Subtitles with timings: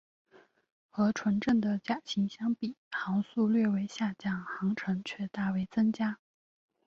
[0.89, 6.17] 和纯正的甲型相比航速略为下降航程却大为增加。